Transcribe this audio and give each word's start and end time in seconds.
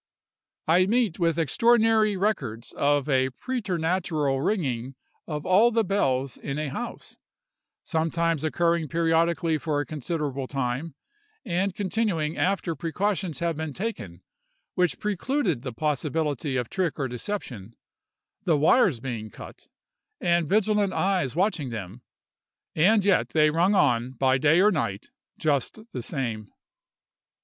I 0.67 0.87
meet 0.87 1.19
with 1.19 1.35
numerous 1.35 1.43
extraordinary 1.43 2.17
records 2.17 2.73
of 2.73 3.07
a 3.07 3.29
preternatural 3.29 4.41
ringing 4.41 4.95
of 5.27 5.45
all 5.45 5.69
the 5.69 5.83
bells 5.83 6.37
in 6.37 6.57
a 6.57 6.69
house; 6.71 7.17
sometimes 7.83 8.43
occurring 8.43 8.87
periodically 8.87 9.59
for 9.59 9.79
a 9.79 9.85
considerable 9.85 10.47
time, 10.47 10.95
and 11.45 11.75
continuing 11.75 12.35
after 12.35 12.73
precautions 12.75 13.37
have 13.41 13.55
been 13.57 13.73
taken 13.73 14.23
which 14.73 14.99
precluded 14.99 15.61
the 15.61 15.71
possibility 15.71 16.57
of 16.57 16.67
trick 16.67 16.97
or 16.97 17.07
deception, 17.07 17.75
the 18.43 18.57
wires 18.57 18.99
being 18.99 19.29
cut, 19.29 19.67
and 20.19 20.49
vigilant 20.49 20.93
eyes 20.93 21.35
watching 21.35 21.69
them; 21.69 22.01
and 22.73 23.05
yet 23.05 23.29
they 23.29 23.51
rung 23.51 23.75
on, 23.75 24.13
by 24.13 24.39
day 24.39 24.61
or 24.61 24.71
night, 24.71 25.11
just 25.37 25.77
the 25.91 26.01
same. 26.01 26.49